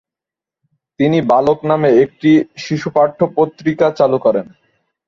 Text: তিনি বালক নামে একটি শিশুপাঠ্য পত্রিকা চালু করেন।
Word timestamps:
তিনি 0.99 1.17
বালক 1.31 1.59
নামে 1.69 1.89
একটি 2.03 2.31
শিশুপাঠ্য 2.57 3.19
পত্রিকা 3.37 3.87
চালু 3.99 4.17
করেন। 4.25 4.47